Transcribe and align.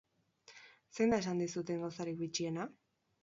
Zein 0.99 1.13
da 1.15 1.19
esan 1.23 1.43
dizuten 1.45 1.85
gauzarik 1.85 2.19
bitxiena? 2.25 2.67